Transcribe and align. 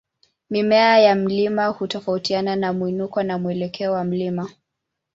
Mimea 0.49 0.99
ya 0.99 1.15
mlima 1.15 1.67
hutofautiana 1.67 2.55
na 2.55 2.73
mwinuko 2.73 3.23
na 3.23 3.37
mwelekeo 3.37 3.91
wa 3.91 4.03
mlima. 4.03 4.49